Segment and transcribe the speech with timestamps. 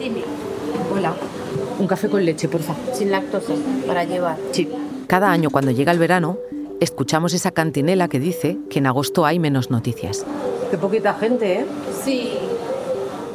[0.00, 0.22] Dime.
[0.94, 1.14] Hola.
[1.78, 2.82] Un café con leche, por favor.
[2.94, 3.52] Sin lactosa,
[3.86, 4.38] para llevar.
[4.52, 4.68] Sí.
[5.06, 6.38] Cada año cuando llega el verano,
[6.80, 10.24] escuchamos esa cantinela que dice que en agosto hay menos noticias.
[10.70, 11.66] Qué poquita gente, ¿eh?
[12.02, 12.30] Sí.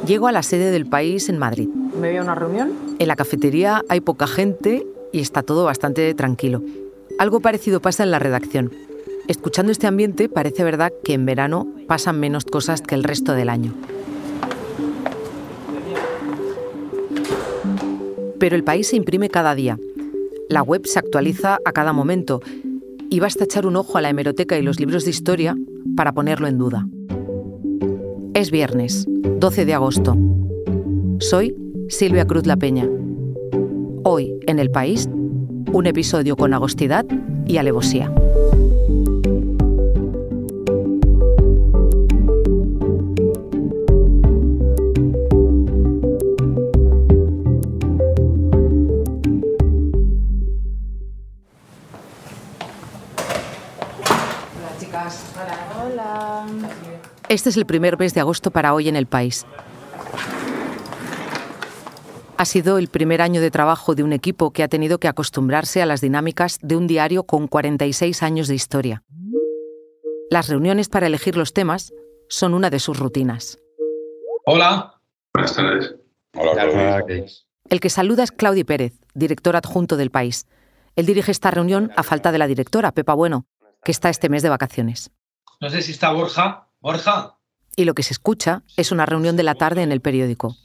[0.06, 1.68] Llego a la sede del país en Madrid.
[1.68, 2.72] ¿Me voy a una reunión?
[2.98, 6.62] En la cafetería hay poca gente y está todo bastante tranquilo.
[7.18, 8.72] Algo parecido pasa en la redacción.
[9.28, 13.50] Escuchando este ambiente, parece verdad que en verano pasan menos cosas que el resto del
[13.50, 13.72] año.
[18.38, 19.78] Pero el país se imprime cada día.
[20.48, 22.40] La web se actualiza a cada momento
[23.10, 25.56] y basta echar un ojo a la hemeroteca y los libros de historia
[25.96, 26.86] para ponerlo en duda.
[28.34, 30.16] Es viernes, 12 de agosto.
[31.20, 31.56] Soy
[31.88, 32.88] Silvia Cruz La Peña.
[34.04, 35.08] Hoy, en el país,
[35.72, 37.06] un episodio con agostidad
[37.46, 38.12] y alevosía.
[57.28, 59.44] Este es el primer mes de agosto para hoy en el país.
[62.38, 65.82] Ha sido el primer año de trabajo de un equipo que ha tenido que acostumbrarse
[65.82, 69.02] a las dinámicas de un diario con 46 años de historia.
[70.30, 71.92] Las reuniones para elegir los temas
[72.28, 73.58] son una de sus rutinas.
[74.44, 75.00] Hola.
[75.34, 75.96] Buenas tardes.
[76.36, 77.04] Hola,
[77.68, 80.46] El que saluda es Claudi Pérez, director adjunto del país.
[80.94, 83.46] Él dirige esta reunión a falta de la directora, Pepa Bueno,
[83.82, 85.10] que está este mes de vacaciones.
[85.60, 86.65] No sé si está Borja.
[86.80, 87.36] Borja.
[87.76, 90.56] Y lo que se escucha es una reunión de la tarde en el periódico.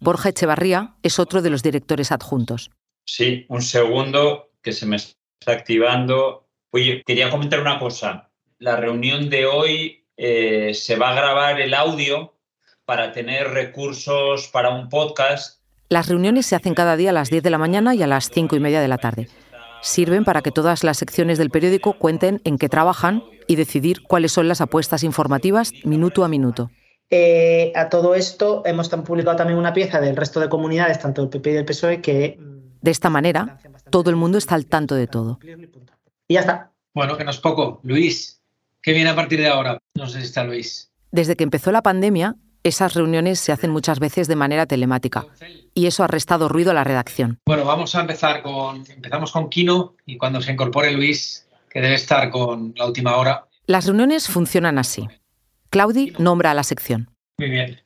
[0.00, 2.70] Borja Echevarría es otro de los directores adjuntos.
[3.04, 6.46] Sí, un segundo que se me está activando.
[6.70, 8.30] Oye, quería comentar una cosa.
[8.58, 12.34] La reunión de hoy eh, se va a grabar el audio
[12.84, 15.60] para tener recursos para un podcast.
[15.88, 18.30] Las reuniones se hacen cada día a las 10 de la mañana y a las
[18.30, 19.28] 5 y media de la tarde.
[19.86, 24.32] Sirven para que todas las secciones del periódico cuenten en qué trabajan y decidir cuáles
[24.32, 26.72] son las apuestas informativas minuto a minuto.
[27.08, 31.30] Eh, a todo esto hemos publicado también una pieza del resto de comunidades, tanto del
[31.30, 32.36] PP y del PSOE, que...
[32.36, 35.38] mm, De esta manera, todo el mundo está al tanto de todo.
[36.26, 36.72] Y ya está.
[36.92, 37.78] Bueno, que no es poco.
[37.84, 38.42] Luis,
[38.82, 39.78] ¿qué viene a partir de ahora?
[39.94, 40.90] No sé si está Luis.
[41.12, 42.34] Desde que empezó la pandemia,
[42.66, 45.26] esas reuniones se hacen muchas veces de manera telemática
[45.74, 47.38] y eso ha restado ruido a la redacción.
[47.46, 48.84] Bueno, vamos a empezar con.
[48.88, 53.46] Empezamos con Kino y cuando se incorpore Luis, que debe estar con la última hora.
[53.66, 55.08] Las reuniones funcionan así.
[55.70, 57.10] Claudi nombra a la sección.
[57.38, 57.80] Muy bien.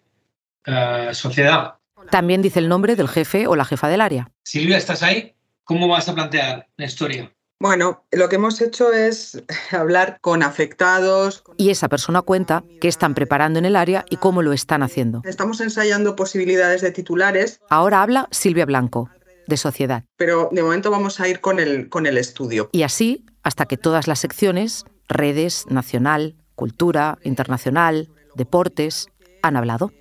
[0.66, 1.74] Eh, sociedad.
[2.10, 4.30] También dice el nombre del jefe o la jefa del área.
[4.44, 5.34] Silvia, ¿estás ahí?
[5.64, 7.32] ¿Cómo vas a plantear la historia?
[7.64, 11.42] Bueno, lo que hemos hecho es hablar con afectados.
[11.42, 14.82] con- Y esa persona cuenta qué están preparando en el área y cómo lo están
[14.82, 15.20] haciendo.
[15.24, 19.10] Estamos ensayando posibilidades de titulares, Ahora habla Silvia Blanco,
[19.46, 20.04] de Sociedad.
[20.16, 22.70] pero de momento vamos a ir con el, con el estudio.
[22.72, 29.08] Y así hasta que todas las secciones, redes, nacional, cultura, internacional, deportes,
[29.42, 29.92] han hablado.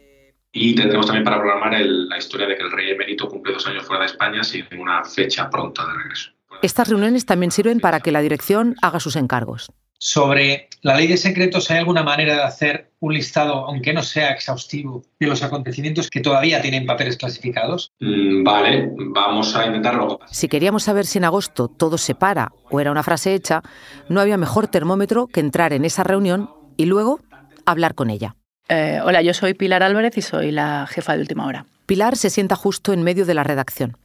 [0.53, 3.67] Y tendremos también para programar el- la historia de que el rey emérito cumple dos
[3.67, 6.31] años fuera de España sin ninguna fecha pronta de regreso.
[6.61, 9.71] Estas reuniones también sirven para que la dirección haga sus encargos.
[10.01, 14.31] Sobre la ley de secretos, ¿hay alguna manera de hacer un listado, aunque no sea
[14.31, 17.91] exhaustivo, de los acontecimientos que todavía tienen papeles clasificados?
[17.99, 20.21] Mm, vale, vamos a intentarlo.
[20.31, 23.61] Si queríamos saber si en agosto todo se para o era una frase hecha,
[24.07, 27.19] no había mejor termómetro que entrar en esa reunión y luego
[27.65, 28.35] hablar con ella.
[28.69, 31.65] Eh, hola, yo soy Pilar Álvarez y soy la jefa de última hora.
[31.87, 33.97] Pilar se sienta justo en medio de la redacción,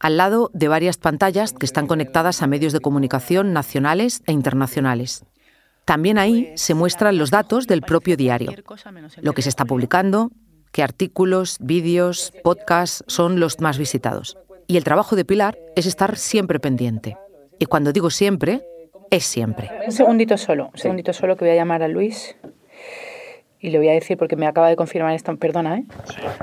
[0.00, 5.24] al lado de varias pantallas que están conectadas a medios de comunicación nacionales e internacionales.
[5.84, 8.52] También ahí se muestran los datos del propio diario,
[9.20, 10.30] lo que se está publicando,
[10.72, 14.36] qué artículos, vídeos, podcasts son los más visitados.
[14.66, 17.16] Y el trabajo de Pilar es estar siempre pendiente.
[17.60, 18.66] Y cuando digo siempre,
[19.10, 19.70] es siempre.
[19.86, 22.36] Un segundito solo, un segundito solo que voy a llamar a Luis
[23.60, 25.36] y le voy a decir porque me acaba de confirmar esto.
[25.36, 25.84] Perdona, ¿eh?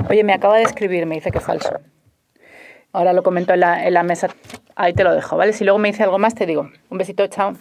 [0.09, 1.79] Oye, me acaba de escribir, me dice que es falso.
[2.93, 4.29] Ahora lo comento en la, en la mesa.
[4.75, 5.51] Ahí te lo dejo, ¿vale?
[5.53, 6.69] Si luego me dice algo más, te digo.
[6.89, 7.53] Un besito, chao.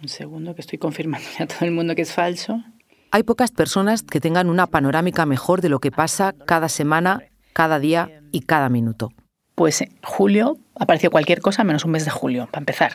[0.00, 2.62] Un segundo que estoy confirmando a todo el mundo que es falso.
[3.10, 7.22] Hay pocas personas que tengan una panorámica mejor de lo que pasa cada semana,
[7.54, 9.10] cada día y cada minuto.
[9.54, 12.92] Pues julio apareció cualquier cosa menos un mes de julio, para empezar.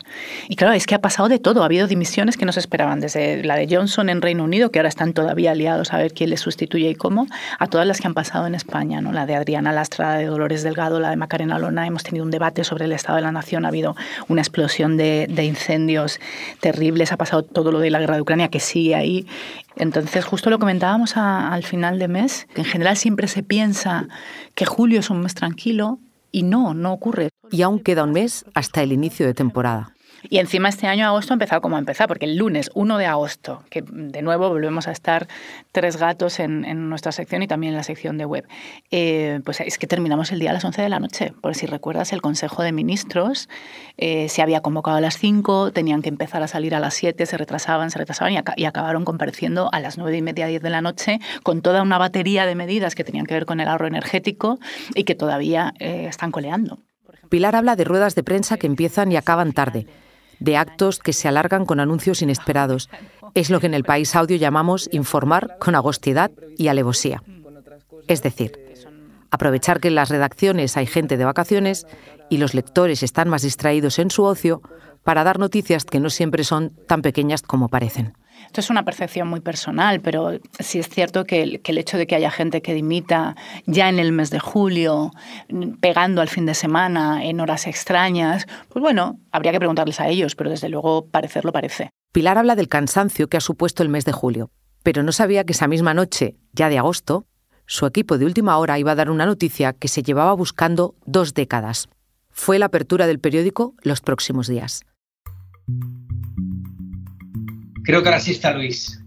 [0.48, 1.62] Y claro, es que ha pasado de todo.
[1.62, 4.78] Ha habido dimisiones que no se esperaban, desde la de Johnson en Reino Unido, que
[4.78, 7.26] ahora están todavía aliados a ver quién le sustituye y cómo,
[7.58, 9.12] a todas las que han pasado en España, ¿no?
[9.12, 11.86] La de Adriana Lastra, de Dolores Delgado, la de Macarena Lona.
[11.86, 13.96] Hemos tenido un debate sobre el estado de la nación, ha habido
[14.28, 16.20] una explosión de, incendios
[16.60, 19.26] terribles, ha pasado todo lo de la guerra de Ucrania, que sigue ahí.
[19.76, 24.06] Entonces, justo lo comentábamos al final de mes, en general siempre se piensa
[24.54, 25.98] que julio es un mes tranquilo,
[26.34, 27.30] y no, no ocurre.
[27.52, 29.93] Y aún queda un mes hasta el inicio de temporada.
[30.28, 33.06] Y encima este año agosto ha empezado como ha empezado, porque el lunes 1 de
[33.06, 35.28] agosto, que de nuevo volvemos a estar
[35.72, 38.46] tres gatos en, nuestra sección y también en la sección de web,
[38.90, 41.32] eh, pues es que terminamos el día a las 11 de la noche.
[41.40, 43.48] Por si recuerdas, el Consejo de Ministros
[43.96, 47.26] eh, se había convocado a las 5, tenían que empezar a salir a las 7,
[47.26, 50.70] se retrasaban, se retrasaban y, y acabaron compareciendo a las 9 y media, 10 de
[50.70, 53.86] la noche con toda una batería de medidas que tenían que ver con el ahorro
[53.86, 54.58] energético
[54.94, 56.78] y que todavía eh, están coleando.
[57.28, 59.86] Pilar habla de ruedas de prensa que empiezan y acaban tarde
[60.40, 62.88] de actos que se alargan con anuncios inesperados.
[63.34, 67.22] Es lo que en el país audio llamamos informar con agostidad y alevosía.
[68.08, 68.52] Es decir,
[69.30, 71.86] aprovechar que en las redacciones hay gente de vacaciones
[72.30, 74.62] y los lectores están más distraídos en su ocio
[75.02, 78.14] para dar noticias que no siempre son tan pequeñas como parecen.
[78.46, 82.14] Esto es una percepción muy personal, pero sí es cierto que el, hecho de que
[82.14, 83.36] haya gente que dimita
[83.66, 85.10] ya en el mes de julio,
[85.80, 90.34] pegando al fin de semana, en horas extrañas, pues bueno, habría que preguntarles a ellos,
[90.36, 91.90] pero desde luego parecerlo parece.
[92.12, 94.50] Pilar habla del cansancio que ha supuesto el mes de julio,
[94.82, 97.26] pero no sabía que esa misma noche, ya de agosto,
[97.66, 101.34] su equipo de última hora iba a dar una noticia que se llevaba buscando dos
[101.34, 101.88] décadas.
[102.30, 104.84] Fue la apertura del periódico los próximos días.
[107.84, 109.00] Creo que ahora sí está Luis.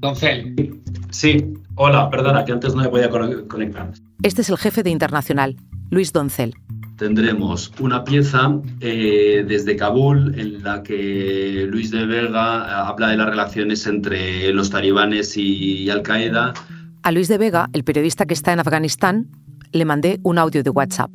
[0.00, 0.80] Doncel.
[1.10, 3.92] Sí, hola, perdona, que antes no me podía conectar.
[4.22, 5.56] Este es el jefe de Internacional,
[5.90, 6.54] Luis Doncel.
[6.96, 13.30] Tendremos una pieza eh, desde Kabul en la que Luis de Vega habla de las
[13.30, 16.52] relaciones entre los talibanes y Al Qaeda.
[17.02, 19.28] A Luis de Vega, el periodista que está en Afganistán,
[19.72, 21.10] le mandé un audio de WhatsApp.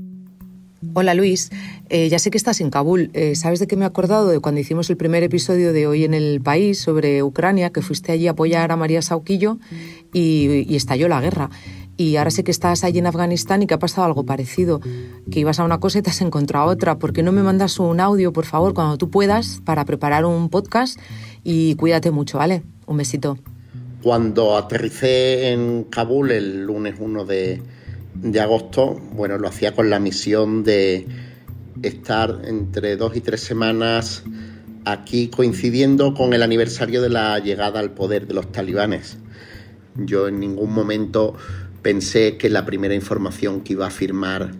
[0.93, 1.51] Hola Luis,
[1.89, 3.09] eh, ya sé que estás en Kabul.
[3.13, 6.03] Eh, ¿Sabes de qué me he acordado de cuando hicimos el primer episodio de Hoy
[6.03, 9.57] en el País sobre Ucrania, que fuiste allí a apoyar a María Sauquillo
[10.13, 11.49] y, y estalló la guerra?
[11.97, 14.81] Y ahora sé que estás allí en Afganistán y que ha pasado algo parecido,
[15.31, 16.99] que ibas a una cosa y te has encontrado otra.
[16.99, 20.49] ¿Por qué no me mandas un audio, por favor, cuando tú puedas, para preparar un
[20.49, 20.99] podcast?
[21.43, 22.63] Y cuídate mucho, ¿vale?
[22.85, 23.37] Un besito.
[24.03, 27.61] Cuando aterricé en Kabul el lunes 1 de,
[28.15, 31.07] de agosto, bueno, lo hacía con la misión de
[31.83, 34.23] estar entre dos y tres semanas
[34.85, 39.17] aquí coincidiendo con el aniversario de la llegada al poder de los talibanes.
[39.95, 41.35] Yo en ningún momento
[41.81, 44.51] pensé que la primera información que iba a firmar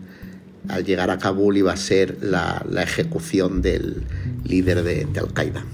[0.68, 4.02] al llegar a Kabul iba a ser la, ejecución del
[4.44, 5.64] líder de, de Al-Qaeda.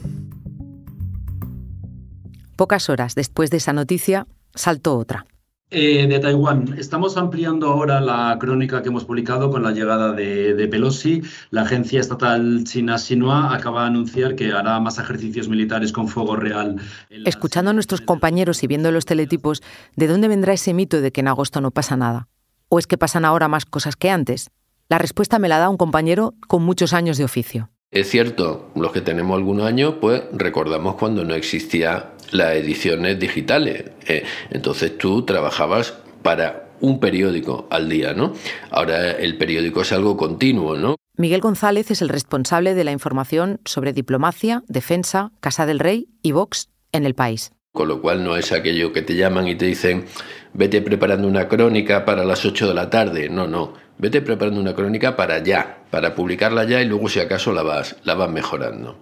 [2.56, 5.26] Pocas horas después de esa noticia, saltó otra.
[5.74, 6.74] Eh, de Taiwán.
[6.76, 11.22] Estamos ampliando ahora la crónica que hemos publicado con la llegada de, de, Pelosi.
[11.50, 16.36] La agencia estatal china Xinhua acaba de anunciar que hará más ejercicios militares con fuego
[16.36, 16.76] real.
[17.08, 19.62] Escuchando a nuestros compañeros y viendo los teletipos,
[19.96, 22.28] ¿de dónde vendrá ese mito de que en agosto no pasa nada?
[22.68, 24.50] ¿O es que pasan ahora más cosas que antes?
[24.90, 27.71] La respuesta me la da un compañero con muchos años de oficio.
[27.92, 33.84] Es cierto, los que tenemos algunos años, pues recordamos cuando no existía las ediciones digitales.
[34.08, 35.92] Eh, entonces tú trabajabas
[36.22, 38.32] para un periódico al día, ¿no?
[38.70, 40.96] Ahora el periódico es algo continuo, ¿no?
[41.18, 46.32] Miguel González es el responsable de la información sobre diplomacia, defensa, Casa del Rey y
[46.32, 47.52] Vox en el país.
[47.74, 50.06] Con lo cual no es aquello que te llaman y te dicen,
[50.54, 53.28] vete preparando una crónica para las 8 de la tarde.
[53.28, 53.74] No, no.
[54.02, 57.94] Vete preparando una crónica para ya, para publicarla ya y luego si acaso la vas,
[58.02, 58.96] la vas mejorando.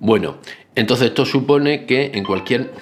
[0.00, 0.38] Bueno,
[0.74, 2.72] entonces esto supone que en cualquier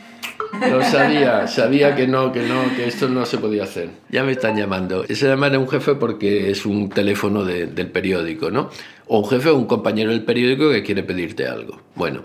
[0.70, 3.90] no sabía, sabía que no, que no, que esto no se podía hacer.
[4.08, 5.04] Ya me están llamando.
[5.04, 8.70] Se llaman a un jefe porque es un teléfono de, del periódico, ¿no?
[9.08, 11.80] O un jefe o un compañero del periódico que quiere pedirte algo.
[11.96, 12.22] Bueno,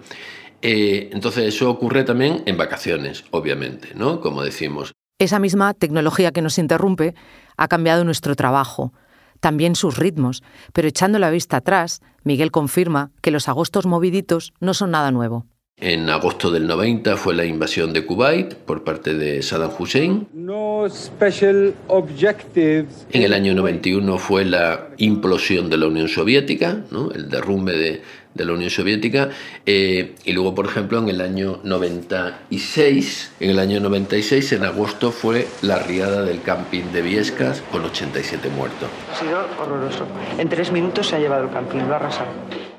[0.61, 4.21] eh, entonces eso ocurre también en vacaciones, obviamente, ¿no?
[4.21, 4.93] Como decimos.
[5.23, 7.15] Esa misma tecnología que nos interrumpe
[7.55, 8.91] ha cambiado nuestro trabajo,
[9.39, 14.73] también sus ritmos, pero echando la vista atrás, Miguel confirma que los agostos moviditos no
[14.73, 15.45] son nada nuevo.
[15.77, 20.27] En agosto del 90 fue la invasión de Kuwait por parte de Saddam Hussein.
[20.33, 23.07] No special objectives.
[23.11, 27.11] En el año 91 fue la implosión de la Unión Soviética, ¿no?
[27.11, 28.01] el derrumbe de,
[28.33, 29.29] de la Unión Soviética.
[29.65, 35.11] Eh, y luego, por ejemplo, en el año 96, en el año 96, en agosto,
[35.11, 38.89] fue la riada del camping de Viescas con 87 muertos.
[39.11, 40.05] Ha sido horroroso.
[40.37, 42.29] En tres minutos se ha llevado el camping, lo ha arrasado.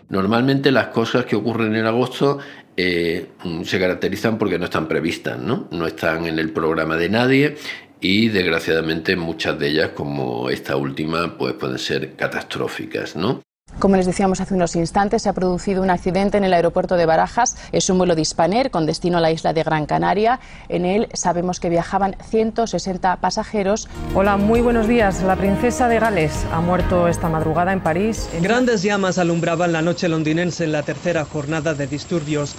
[0.09, 2.39] Normalmente las cosas que ocurren en agosto
[2.77, 3.29] eh,
[3.65, 5.69] se caracterizan porque no están previstas, ¿no?
[5.71, 7.57] no están en el programa de nadie
[8.01, 13.41] y desgraciadamente muchas de ellas, como esta última, pues pueden ser catastróficas, ¿no?
[13.85, 17.05] Como les decíamos hace unos instantes, se ha producido un accidente en el aeropuerto de
[17.05, 17.59] Barajas.
[17.71, 20.41] Es un vuelo de Hispaner con destino a la isla de Gran Canaria.
[20.71, 23.91] En él sabemos que viajaban 160 pasajeros.
[24.15, 25.23] Hola, muy buenos días.
[25.23, 28.27] La princesa de Gales ha muerto esta madrugada en París.
[28.41, 32.57] Grandes llamas alumbraban la noche londinense en la tercera jornada de disturbios.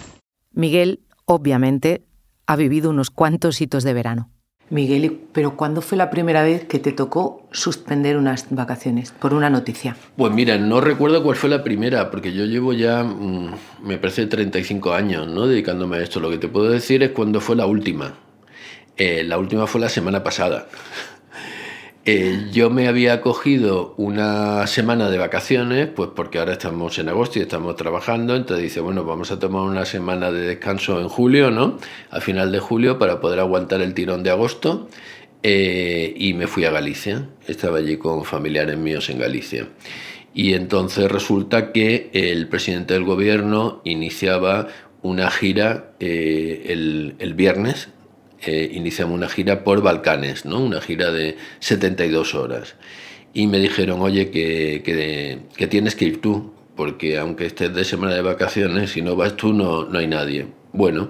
[0.52, 2.06] Miguel, obviamente,
[2.46, 4.30] ha vivido unos cuantos hitos de verano.
[4.70, 9.50] Miguel, pero ¿cuándo fue la primera vez que te tocó suspender unas vacaciones por una
[9.52, 9.96] noticia?
[10.18, 13.54] Pues mira, no recuerdo cuál fue la primera, porque yo llevo ya, mm,
[13.84, 15.46] me parece, 35 años ¿no?
[15.46, 16.20] dedicándome a esto.
[16.20, 18.16] Lo que te puedo decir es cuándo fue la última.
[18.98, 20.68] Eh, la última fue la semana pasada.
[22.08, 27.40] Eh, yo me había cogido una semana de vacaciones, pues porque ahora estamos en agosto
[27.40, 31.50] y estamos trabajando, entonces dice, bueno, vamos a tomar una semana de descanso en julio,
[31.50, 31.80] ¿no?
[32.12, 34.88] A final de julio para poder aguantar el tirón de agosto.
[35.42, 39.68] Eh, y me fui a Galicia, estaba allí con familiares míos en Galicia.
[40.34, 44.68] Y entonces resulta que el presidente del gobierno iniciaba
[45.02, 47.90] una gira eh, el, el viernes,
[48.48, 50.60] eh, iniciamos una gira por Balcanes, ¿no?
[50.60, 52.76] una gira de 72 horas.
[53.34, 54.82] Y me dijeron, oye, que,
[55.56, 59.36] que, tienes que ir tú, porque aunque estés de semana de vacaciones, si no vas
[59.36, 60.48] tú no, no hay nadie.
[60.72, 61.10] Bueno,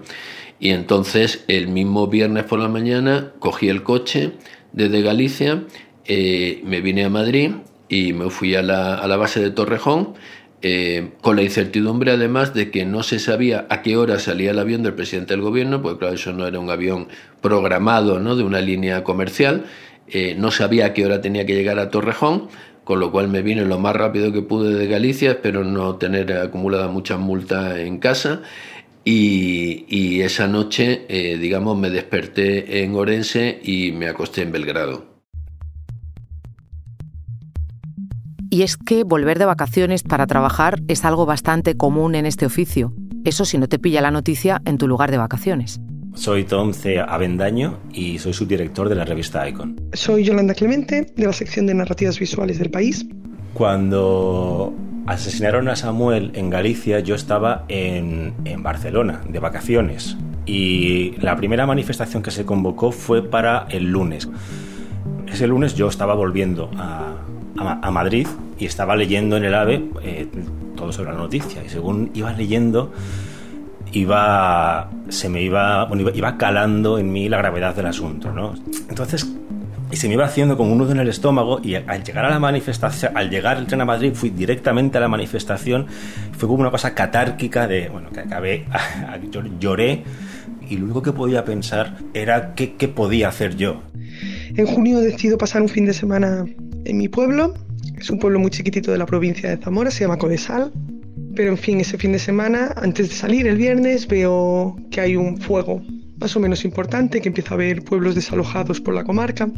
[0.60, 4.32] y entonces el mismo viernes por la mañana cogí el coche
[4.72, 5.64] desde Galicia,
[6.06, 7.52] eh, me vine a Madrid
[7.90, 10.16] y me fui a la, a la base de Torrejón
[10.62, 14.60] eh, con la incertidumbre además de que no se sabía a qué hora salía el
[14.60, 17.08] avión del presidente del gobierno, porque claro, eso no era un avión
[17.42, 18.36] programado ¿no?
[18.36, 19.66] de una línea comercial,
[20.08, 22.48] eh, no sabía a qué hora tenía que llegar a Torrejón,
[22.84, 26.32] con lo cual me vine lo más rápido que pude de Galicia, espero no tener
[26.34, 28.42] acumulada mucha multa en casa.
[29.04, 35.15] Y, esa noche, eh, digamos, me desperté en Orense y me acosté en Belgrado.
[38.56, 42.94] Y es que volver de vacaciones para trabajar es algo bastante común en este oficio.
[43.26, 45.82] Eso si no te pilla la noticia en tu lugar de vacaciones.
[46.14, 47.02] Soy Tom C.
[47.02, 49.76] Avendaño y soy subdirector de la revista Icon.
[49.92, 53.06] Soy Yolanda Clemente, de la sección de narrativas visuales del país.
[53.54, 54.74] Cuando
[55.06, 60.16] asesinaron a Samuel en Galicia, yo estaba en, en Barcelona, de vacaciones.
[60.46, 64.30] Y la primera manifestación que se convocó fue para el lunes.
[65.28, 67.16] Ese lunes yo estaba volviendo a,
[67.58, 68.28] a, Madrid
[68.60, 70.28] y estaba leyendo en el AVE eh,
[70.76, 71.64] todo sobre la noticia.
[71.64, 72.92] Y según iba leyendo,
[73.92, 78.32] iba, se me iba, iba, calando en mí la gravedad del asunto.
[78.32, 78.54] ¿no?
[78.90, 79.28] Entonces,
[79.92, 82.30] y se me iba haciendo como un nudo en el estómago y al llegar a
[82.30, 85.88] la manifestación, al llegar el tren a Madrid, fui directamente a la manifestación,
[86.38, 88.66] fue como una cosa catárquica de, bueno, que acabé,
[89.60, 90.04] lloré
[90.68, 93.84] y lo único que podía pensar era qué, qué podía hacer yo.
[94.56, 96.46] En junio decido pasar un fin de semana
[96.86, 97.54] en mi pueblo.
[97.98, 100.72] Es un pueblo muy chiquitito de la provincia de Zamora, se llama Codesal.
[101.36, 105.16] Pero en fin, ese fin de semana, antes de salir el viernes, veo que hay
[105.16, 105.82] un fuego
[106.20, 109.50] más o menos importante, que empieza a haber pueblos desalojados por la comarca.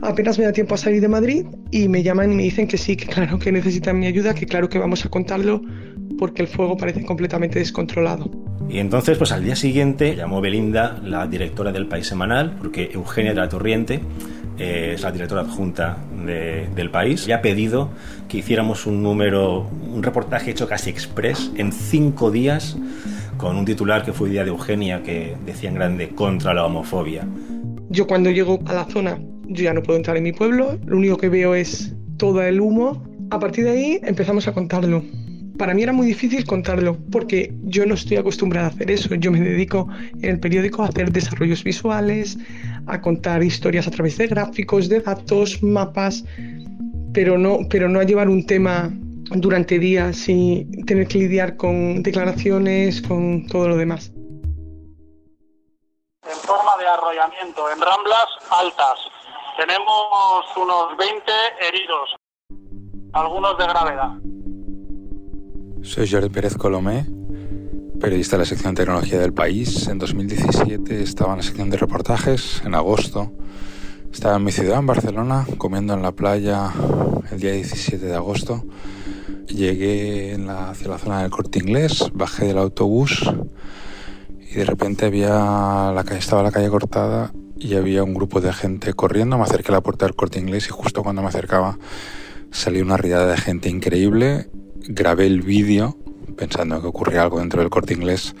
[0.00, 2.76] Apenas me da tiempo a salir de Madrid y me llaman y me dicen que
[2.76, 5.62] sí, que claro que necesitan mi ayuda, que claro que vamos a contarlo
[6.18, 8.28] porque el fuego parece completamente descontrolado.
[8.68, 13.32] Y entonces, pues al día siguiente llamó Belinda, la directora del País Semanal, porque Eugenia
[13.32, 14.00] de la Torriente
[14.58, 17.90] eh, es la directora adjunta del país, y ha pedido
[18.28, 22.76] que hiciéramos un número, un reportaje hecho casi express en cinco días,
[23.36, 27.26] con un titular que fue Día de Eugenia, que decía en grande, contra la homofobia.
[27.88, 29.18] Yo cuando llego a la zona,
[29.48, 32.60] yo ya no puedo entrar en mi pueblo, lo único que veo es todo el
[32.60, 33.02] humo.
[33.30, 35.02] A partir de ahí empezamos a contarlo
[35.62, 39.14] para mí era muy difícil contarlo porque yo no estoy acostumbrada a hacer eso.
[39.14, 39.88] Yo me dedico
[40.20, 42.38] en el periódico a hacer desarrollos visuales,
[42.86, 46.24] a contar historias a través de gráficos, de datos, mapas,
[47.12, 48.90] pero no, pero no a llevar un tema
[49.30, 54.12] durante días y tener que lidiar con declaraciones, con todo lo demás.
[56.24, 58.98] En forma de arrollamiento, en ramblas altas.
[59.56, 62.16] Tenemos unos 20 heridos,
[63.12, 64.10] algunos de gravedad.
[65.82, 67.04] Soy Jordi Pérez Colomé,
[68.02, 69.86] periodista de la sección de tecnología del país.
[69.86, 73.30] En 2017 estaba en la sección de reportajes, en agosto.
[74.12, 76.72] Estaba en mi ciudad, en Barcelona, comiendo en la playa
[77.30, 78.64] el día 17 de agosto.
[79.46, 83.22] llegué hacia la zona del corte inglés, bajé del autobús
[84.50, 88.52] y de repente había la calle, estaba la calle cortada y había un grupo de
[88.52, 89.38] gente corriendo.
[89.38, 91.78] Me acerqué a la puerta del corte inglés y justo cuando me acercaba
[92.50, 94.50] salió una riada de gente increíble.
[94.88, 96.01] Grabé el vídeo
[96.32, 98.34] pensando que ocurría algo dentro del corte inglés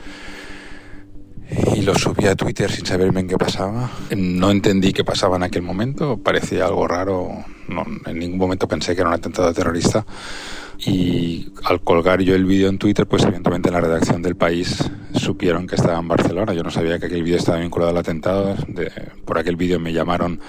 [1.74, 3.90] y lo subí a Twitter sin saber bien qué pasaba.
[4.16, 7.28] No entendí qué pasaba en aquel momento, parecía algo raro,
[8.06, 10.06] en ningún momento pensé que era un atentado terrorista.
[10.84, 14.90] Y al colgar yo el vídeo en Twitter, pues evidentemente en la redacción del país
[15.14, 16.54] supieron que estaba en Barcelona.
[16.54, 18.56] Yo no sabía que aquel vídeo estaba vinculado al atentado.
[19.24, 20.40] por aquel vídeo me llamaron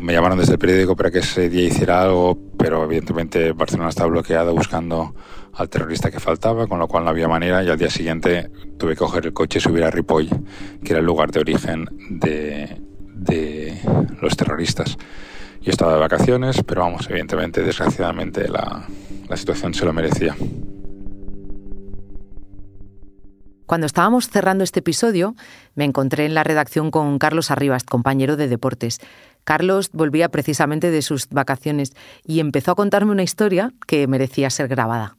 [0.00, 4.10] me llamaron desde el periódico para que ese día hiciera algo, pero evidentemente Barcelona estaba
[4.10, 5.14] bloqueada buscando
[5.56, 8.92] al terrorista que faltaba, con lo cual no había manera y al día siguiente tuve
[8.92, 10.28] que coger el coche y subir a Ripoll,
[10.84, 12.82] que era el lugar de origen de,
[14.20, 14.96] los terroristas.
[15.62, 18.86] Yo estaba de vacaciones, pero vamos, evidentemente, desgraciadamente la,
[19.28, 20.36] la situación se lo merecía.
[23.64, 25.34] Cuando estábamos cerrando este episodio,
[25.74, 29.00] me encontré en la redacción con Carlos Arribas, compañero de deportes.
[29.42, 31.92] Carlos volvía precisamente de sus vacaciones
[32.24, 35.16] y empezó a contarme una historia que merecía ser grabada.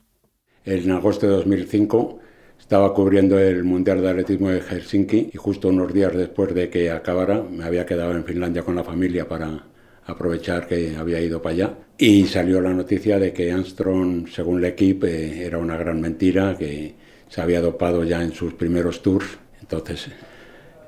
[0.67, 2.19] En agosto de 2005
[2.59, 6.91] estaba cubriendo el Mundial de Atletismo de Helsinki y justo unos días después de que
[6.91, 9.63] acabara me había quedado en Finlandia con la familia para
[10.05, 14.65] aprovechar que había ido para allá y salió la noticia de que Armstrong, según el
[14.65, 16.95] equipo, era una gran mentira, que
[17.29, 19.37] se había dopado ya en sus primeros tours.
[19.61, 20.09] Entonces,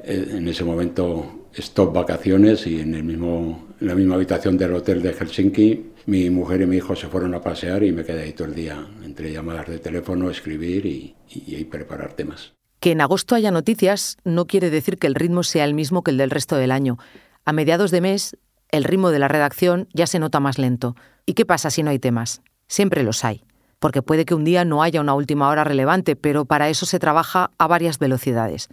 [0.03, 4.73] eh, en ese momento, stop vacaciones y en, el mismo, en la misma habitación del
[4.73, 8.23] hotel de Helsinki mi mujer y mi hijo se fueron a pasear y me quedé
[8.23, 12.53] ahí todo el día entre llamadas de teléfono, escribir y, y, preparar temas.
[12.79, 16.11] Que en agosto haya noticias no quiere decir que el ritmo sea el mismo que
[16.11, 16.97] el del resto del año.
[17.45, 18.37] A mediados de mes,
[18.71, 20.95] el ritmo de la redacción ya se nota más lento.
[21.25, 22.41] ¿Y qué pasa si no hay temas?
[22.67, 23.43] Siempre los hay.
[23.77, 26.99] Porque puede que un día no haya una última hora relevante, pero para eso se
[26.99, 28.69] trabaja a varias velocidades.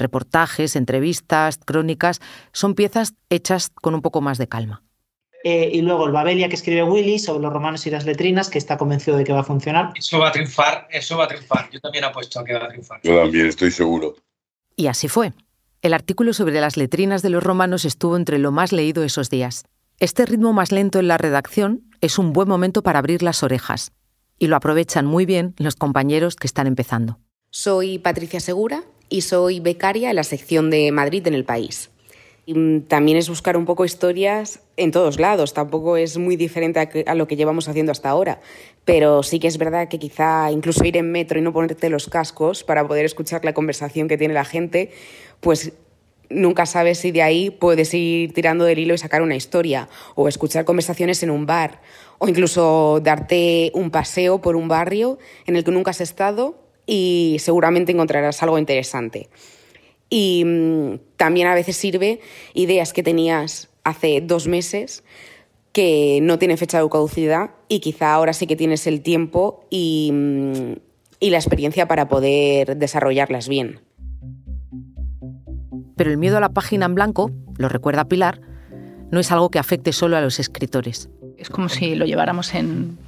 [0.00, 2.20] Reportajes, entrevistas, crónicas,
[2.52, 4.82] son piezas hechas con un poco más de calma.
[5.44, 8.58] Eh, y luego el Babelia que escribe Willy sobre los romanos y las letrinas, que
[8.58, 9.92] está convencido de que va a funcionar.
[9.94, 11.70] Eso va a triunfar, eso va a triunfar.
[11.70, 13.00] Yo también apuesto a que va a triunfar.
[13.02, 14.16] Yo también estoy seguro.
[14.74, 15.32] Y así fue.
[15.82, 19.64] El artículo sobre las letrinas de los romanos estuvo entre lo más leído esos días.
[19.98, 23.92] Este ritmo más lento en la redacción es un buen momento para abrir las orejas.
[24.38, 27.18] Y lo aprovechan muy bien los compañeros que están empezando.
[27.50, 31.90] Soy Patricia Segura y soy becaria en la sección de Madrid en el país.
[32.46, 37.14] Mm, también es buscar un poco historias en todos lados, tampoco es muy diferente a,
[37.14, 38.40] lo que llevamos haciendo hasta ahora,
[38.84, 42.08] pero sí que es verdad que quizá incluso ir en metro y no ponerte los
[42.08, 44.90] cascos para poder escuchar la conversación que tiene la gente,
[45.40, 45.74] pues
[46.30, 50.26] nunca sabes si de ahí puedes ir tirando del hilo y sacar una historia, o
[50.26, 51.82] escuchar conversaciones en un bar,
[52.18, 56.59] o incluso darte un paseo por un barrio en el que nunca has estado
[56.90, 59.28] y seguramente encontrarás algo interesante.
[60.10, 62.18] Y mm, también a veces sirve
[62.52, 65.04] ideas que tenías hace dos meses
[65.72, 70.10] que no tienen fecha de caducidad y quizá ahora sí que tienes el tiempo y,
[70.12, 70.72] mm,
[71.20, 73.78] y la experiencia para poder desarrollarlas bien.
[75.94, 78.40] Pero el miedo a la página en blanco, lo recuerda Pilar,
[79.12, 81.08] no es algo que afecte solo a los escritores
[81.40, 82.98] es como si lo lleváramos en,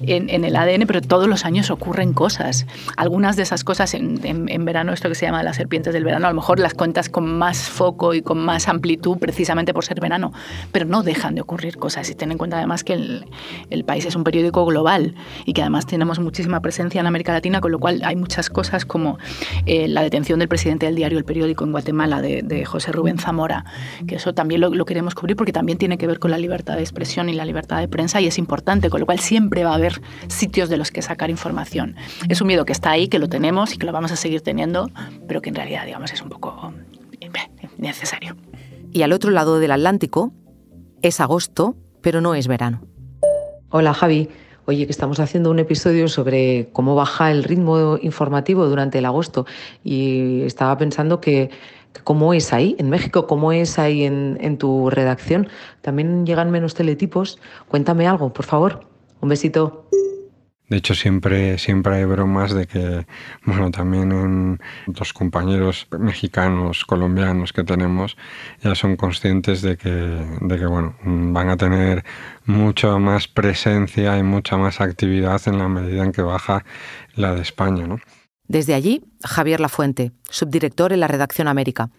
[0.00, 2.64] En, el ADN, pero todos los años ocurren cosas.
[2.96, 6.26] Algunas de esas cosas en, en, verano, esto que se llama las serpientes del verano,
[6.26, 10.00] a lo mejor las cuentas con más foco y con más amplitud precisamente por ser
[10.00, 10.32] verano,
[10.70, 12.08] pero no dejan de ocurrir cosas.
[12.08, 13.26] Y ten en cuenta además que el,
[13.70, 17.60] el país es un periódico global y que además tenemos muchísima presencia en América Latina,
[17.60, 19.18] con lo cual hay muchas cosas como
[19.66, 23.18] eh, la detención del presidente del diario El Periódico en Guatemala, de, de José Rubén
[23.18, 23.64] Zamora,
[24.06, 26.76] que eso también lo, lo queremos cubrir porque también tiene que ver con la libertad
[26.76, 29.70] de expresión y la libertad de prensa y es importante, con lo cual siempre va
[29.70, 31.96] a haber sitios de los que sacar información.
[32.28, 34.42] Es un miedo que está ahí, que lo tenemos y que lo vamos a seguir
[34.42, 34.90] teniendo,
[35.26, 36.72] pero que en realidad, digamos, es un poco
[37.20, 37.30] eh,
[37.78, 38.36] necesario.
[38.92, 40.32] Y al otro lado del Atlántico
[41.02, 42.82] es agosto, pero no es verano.
[43.70, 44.28] Hola Javi.
[44.68, 49.46] Oye, que estamos haciendo un episodio sobre cómo baja el ritmo informativo durante el agosto
[49.82, 51.48] y estaba pensando que
[52.04, 53.26] ¿Cómo es ahí en México?
[53.26, 55.48] ¿Cómo es ahí en, tu redacción?
[55.82, 57.38] ¿También llegan menos teletipos?
[57.68, 58.80] Cuéntame algo, por favor.
[59.20, 59.88] Un besito.
[60.68, 63.06] De hecho, siempre, siempre hay bromas de que,
[63.46, 68.18] bueno, también en los compañeros mexicanos, colombianos que tenemos,
[68.62, 72.04] ya son conscientes de que, de que, bueno, van a tener
[72.44, 76.66] mucha más presencia y mucha más actividad en la medida en que baja
[77.14, 77.98] la de España, ¿no?
[78.48, 81.90] Desde allí, Javier Lafuente, subdirector en la redacción América.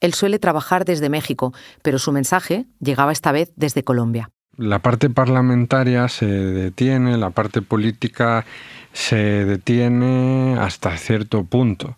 [0.00, 4.28] Él suele trabajar desde México, pero su mensaje llegaba esta vez desde Colombia.
[4.58, 8.44] La parte parlamentaria se detiene, la parte política
[8.92, 11.96] se detiene hasta cierto punto.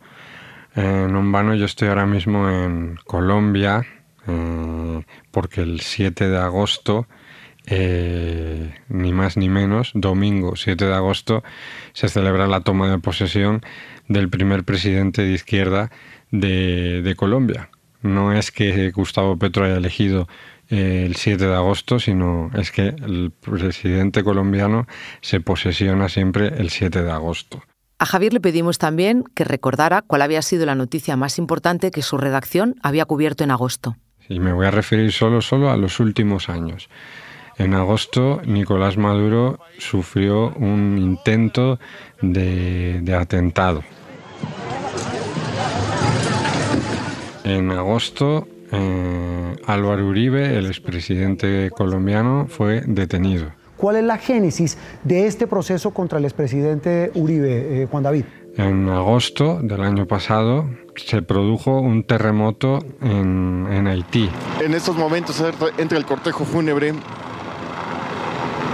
[0.75, 3.85] En un vano yo estoy ahora mismo en Colombia
[4.29, 7.09] eh, porque el 7 de agosto
[7.71, 11.45] eh, ni más ni menos, domingo 7 de agosto,
[11.93, 13.61] se celebra la toma de posesión
[14.09, 15.91] del primer presidente de izquierda
[16.31, 17.71] de, Colombia.
[18.01, 20.29] No es que Gustavo Petro haya elegido
[20.71, 24.87] eh, el 7 de agosto, sino es que el presidente colombiano
[25.21, 27.63] se posesiona siempre el 7 de agosto.
[27.99, 32.03] A Javier le pedimos también que recordara cuál había sido la noticia más importante que
[32.03, 33.97] su redacción había cubierto en agosto.
[34.29, 36.89] Y me voy a referir solo, solo a los últimos años.
[37.59, 41.81] En agosto, Nicolás Maduro sufrió un intento
[42.23, 43.83] de, atentado.
[47.43, 53.51] En agosto, eh, Álvaro Uribe, el expresidente colombiano, fue detenido.
[53.77, 58.25] ¿Cuál es la génesis de este proceso contra el expresidente Uribe, eh, Juan David?
[58.57, 64.31] En agosto del año pasado se produjo un terremoto en, en Haití.
[64.61, 65.43] En estos momentos
[65.77, 66.95] entra el cortejo fúnebre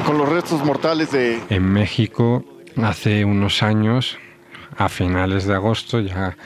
[0.05, 1.40] con los restos mortales de...
[1.51, 2.45] En México,
[2.77, 4.19] hace unos años,
[4.77, 6.37] a finales de agosto, ya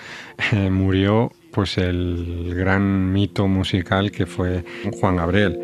[0.53, 4.65] eh, murió pues el gran mito musical que fue
[5.01, 5.59] Juan Gabriel.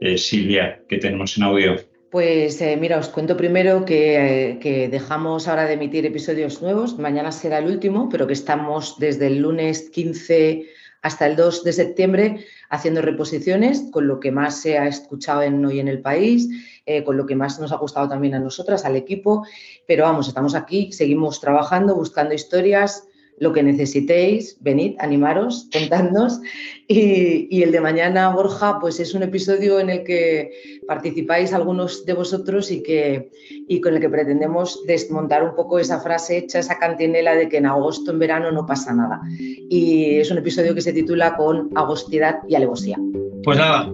[0.00, 1.76] Eh, Silvia, ¿qué tenemos en audio?
[2.10, 6.98] Pues eh, mira, os cuento primero que, que, dejamos ahora de emitir episodios nuevos.
[6.98, 10.66] Mañana será el último, pero que estamos desde el lunes 15
[11.02, 15.64] hasta el 2 de septiembre haciendo reposiciones con lo que más se ha escuchado en
[15.64, 16.48] hoy en el país,
[16.86, 19.44] eh, con lo que más nos ha gustado también a nosotras, al equipo.
[19.86, 23.04] Pero vamos, estamos aquí, seguimos trabajando, buscando historias,
[23.40, 26.40] lo que necesitéis, venid, animaros, contadnos.
[26.86, 30.50] Y, el de mañana, Borja, pues es un episodio en el que
[30.86, 33.30] participáis algunos de vosotros y, que,
[33.68, 37.58] y con el que pretendemos desmontar un poco esa frase hecha, esa cantinela de que
[37.58, 39.20] en agosto, en verano no pasa nada.
[39.38, 42.98] Y es un episodio que se titula con agostidad y alevosía.
[43.44, 43.90] Pues nada,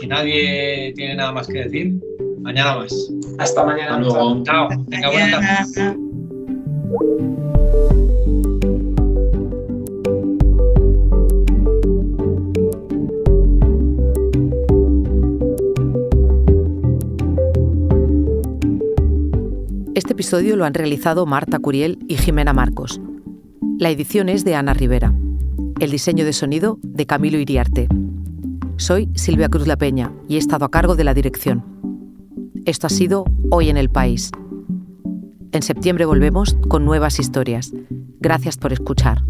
[0.00, 1.94] si nadie tiene nada más que decir,
[2.40, 3.10] mañana más.
[3.38, 3.96] Hasta mañana.
[3.96, 4.42] Hasta luego.
[4.44, 4.68] Chao.
[4.86, 5.98] Venga, buenas
[20.18, 23.00] episodio lo han realizado Marta Curiel y Jimena Marcos.
[23.78, 25.14] La edición es de Ana Rivera.
[25.78, 27.86] El diseño de sonido de Camilo Iriarte.
[28.78, 31.62] Soy Silvia Cruz La Peña y he estado a cargo de la dirección.
[32.64, 34.32] Esto ha sido Hoy en el País.
[35.52, 37.72] En septiembre volvemos con nuevas historias.
[38.18, 39.22] Gracias por escuchar.